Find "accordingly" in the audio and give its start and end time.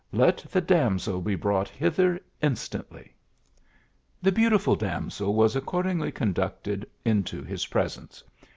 5.55-6.11